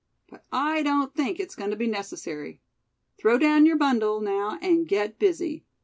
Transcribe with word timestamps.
But 0.31 0.43
I 0.51 0.81
don't 0.81 1.13
think 1.13 1.39
it's 1.39 1.53
going 1.53 1.69
to 1.69 1.75
be 1.77 1.85
necessary. 1.85 2.59
Throw 3.19 3.37
down 3.37 3.67
your 3.67 3.77
bundle, 3.77 4.19
now, 4.19 4.57
and 4.59 4.87
get 4.87 5.19
busy. 5.19 5.63